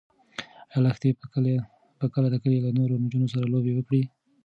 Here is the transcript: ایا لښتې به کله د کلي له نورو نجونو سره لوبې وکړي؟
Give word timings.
ایا 0.71 0.79
لښتې 0.85 1.09
به 1.99 2.07
کله 2.13 2.27
د 2.31 2.35
کلي 2.43 2.59
له 2.65 2.71
نورو 2.77 3.01
نجونو 3.03 3.27
سره 3.33 3.51
لوبې 3.53 3.71
وکړي؟ 3.75 4.03